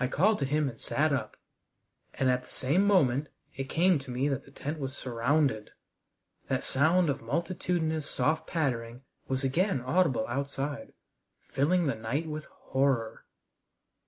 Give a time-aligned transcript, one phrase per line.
[0.00, 1.36] I called to him and sat up,
[2.14, 5.70] and at the same moment it came to me that the tent was surrounded.
[6.48, 10.92] That sound of multitudinous soft pattering was again audible outside,
[11.52, 13.26] filling the night with horror.